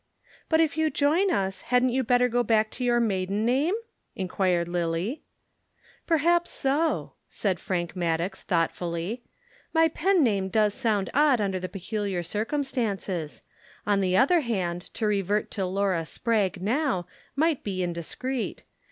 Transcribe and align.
"But 0.49 0.59
if 0.59 0.77
you 0.77 0.89
join 0.89 1.29
us, 1.29 1.61
hadn't 1.61 1.89
you 1.89 2.03
better 2.03 2.27
go 2.27 2.41
back 2.41 2.71
to 2.71 2.83
your 2.83 2.99
maiden 2.99 3.45
name?" 3.45 3.75
inquired 4.15 4.67
Lillie. 4.67 5.21
"Perhaps 6.07 6.49
so," 6.49 7.13
said 7.29 7.59
Frank 7.59 7.95
Maddox 7.95 8.41
thoughtfully. 8.41 9.21
"My 9.75 9.87
pen 9.89 10.23
name 10.23 10.49
does 10.49 10.73
sound 10.73 11.11
odd 11.13 11.39
under 11.39 11.59
the 11.59 11.69
peculiar 11.69 12.23
circumstances. 12.23 13.43
On 13.85 14.01
the 14.01 14.17
other 14.17 14.39
hand 14.39 14.81
to 14.95 15.05
revert 15.05 15.51
to 15.51 15.65
Laura 15.67 16.03
Spragg 16.03 16.59
now 16.59 17.05
might 17.35 17.63
be 17.63 17.83
indiscreet. 17.83 18.63